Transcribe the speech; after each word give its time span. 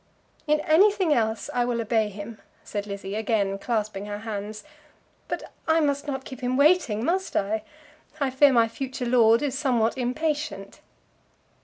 "In 0.47 0.61
anything 0.61 1.13
else 1.13 1.47
I 1.53 1.63
will 1.63 1.79
obey 1.79 2.09
him," 2.09 2.41
said 2.63 2.87
Lizzie, 2.87 3.13
again 3.13 3.59
clasping 3.59 4.07
her 4.07 4.17
hands. 4.21 4.63
"But 5.27 5.51
I 5.67 5.79
must 5.79 6.07
not 6.07 6.25
keep 6.25 6.41
him 6.41 6.57
waiting, 6.57 7.05
must 7.05 7.35
I? 7.35 7.61
I 8.19 8.31
fear 8.31 8.51
my 8.51 8.67
future 8.67 9.05
lord 9.05 9.43
is 9.43 9.55
somewhat 9.55 9.99
impatient." 9.99 10.81